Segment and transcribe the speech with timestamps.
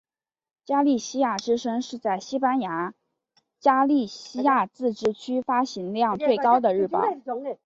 [0.65, 2.95] 加利西亚之声是在西班牙
[3.59, 7.03] 加利西亚自治区发行量最高的日报。